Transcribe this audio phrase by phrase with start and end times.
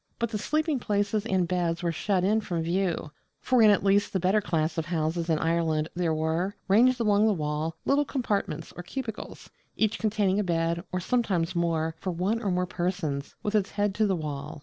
[0.17, 4.11] But the sleeping places and beds were shut in from view; for in at least
[4.13, 8.71] the better class of houses in Ireland there were, ranged along the wall, little compartments
[8.75, 13.53] or cubicles, each containing a bed, or sometimes more, for one or more persons, with
[13.53, 14.59] its head to the wall.